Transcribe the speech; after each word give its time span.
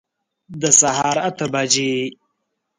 د 0.61 0.63
سهار 0.79 1.17
اته 1.29 1.45
بجي 1.53 1.93